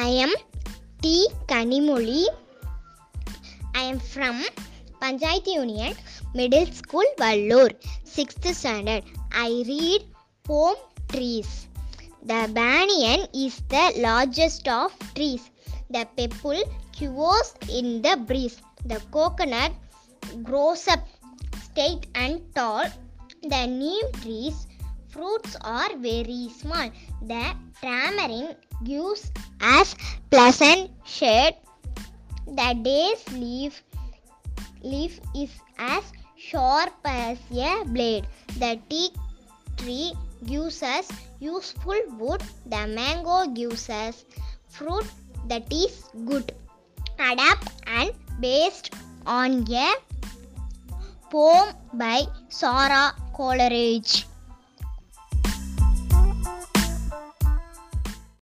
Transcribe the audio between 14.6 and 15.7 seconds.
of trees.